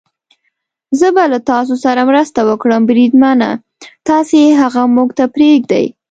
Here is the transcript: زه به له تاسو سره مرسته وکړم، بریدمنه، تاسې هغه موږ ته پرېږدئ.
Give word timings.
زه 0.99 1.07
به 1.15 1.23
له 1.31 1.39
تاسو 1.51 1.73
سره 1.83 2.01
مرسته 2.09 2.39
وکړم، 2.49 2.81
بریدمنه، 2.89 3.49
تاسې 4.09 4.39
هغه 4.61 4.81
موږ 4.95 5.09
ته 5.17 5.25
پرېږدئ. 5.35 5.85